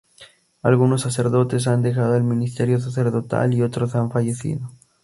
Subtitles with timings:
[0.63, 4.71] Algunos sacerdotes han dejado el ministerio sacerdotal y otros han fallecido.